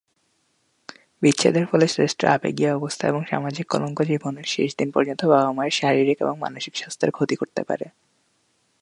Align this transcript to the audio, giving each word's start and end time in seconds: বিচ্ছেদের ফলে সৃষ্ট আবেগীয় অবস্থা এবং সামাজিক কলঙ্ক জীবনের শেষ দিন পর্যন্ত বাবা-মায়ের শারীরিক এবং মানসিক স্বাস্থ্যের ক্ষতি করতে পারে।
বিচ্ছেদের 1.21 1.65
ফলে 1.67 1.85
সৃষ্ট 1.87 2.19
আবেগীয় 2.25 2.71
অবস্থা 2.75 3.03
এবং 3.07 3.21
সামাজিক 3.25 3.65
কলঙ্ক 3.69 3.99
জীবনের 4.01 4.47
শেষ 4.47 4.69
দিন 4.77 4.89
পর্যন্ত 4.91 5.21
বাবা-মায়ের 5.25 5.77
শারীরিক 5.79 6.17
এবং 6.21 6.35
মানসিক 6.39 6.73
স্বাস্থ্যের 6.77 7.11
ক্ষতি 7.11 7.35
করতে 7.35 7.61
পারে। 7.63 7.85